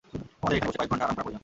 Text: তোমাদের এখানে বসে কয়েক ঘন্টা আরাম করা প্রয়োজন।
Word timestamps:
তোমাদের 0.39 0.55
এখানে 0.57 0.67
বসে 0.67 0.77
কয়েক 0.79 0.91
ঘন্টা 0.91 1.03
আরাম 1.05 1.15
করা 1.15 1.23
প্রয়োজন। 1.25 1.39